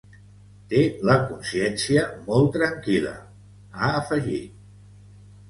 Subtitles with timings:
[0.69, 0.79] Té
[1.09, 3.13] la consciència molt tranquil·la,
[3.75, 4.59] ha afegit.